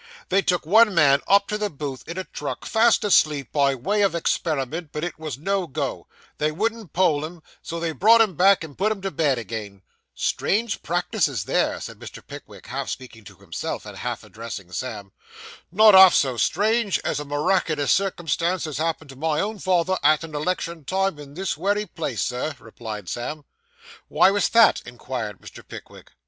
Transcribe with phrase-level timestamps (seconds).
[0.29, 4.01] They took one man up to the booth, in a truck, fast asleep, by way
[4.01, 6.07] of experiment, but it was no go
[6.39, 9.83] they wouldn't poll him; so they brought him back, and put him to bed again.'
[10.15, 12.25] Strange practices, these,' said Mr.
[12.25, 15.11] Pickwick; half speaking to himself and half addressing Sam.
[15.71, 20.23] 'Not half so strange as a miraculous circumstance as happened to my own father, at
[20.23, 23.45] an election time, in this wery place, Sir,' replied Sam.
[24.07, 25.61] 'What was that?' inquired Mr.
[25.67, 26.09] Pickwick.